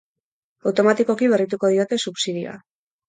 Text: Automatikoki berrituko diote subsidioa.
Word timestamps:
Automatikoki 0.71 1.29
berrituko 1.33 1.71
diote 1.75 2.01
subsidioa. 2.09 2.57